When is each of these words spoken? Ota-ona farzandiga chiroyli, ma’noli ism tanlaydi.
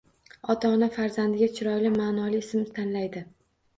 Ota-ona 0.53 0.87
farzandiga 0.95 1.49
chiroyli, 1.59 1.93
ma’noli 1.99 2.43
ism 2.47 2.65
tanlaydi. 2.79 3.25